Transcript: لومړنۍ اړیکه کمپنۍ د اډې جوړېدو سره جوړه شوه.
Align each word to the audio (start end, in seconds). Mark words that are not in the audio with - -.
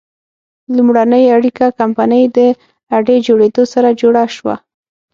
لومړنۍ 0.75 1.23
اړیکه 1.35 1.65
کمپنۍ 1.79 2.23
د 2.37 2.39
اډې 2.97 3.17
جوړېدو 3.27 3.63
سره 3.73 3.89
جوړه 4.01 4.23
شوه. 4.35 4.55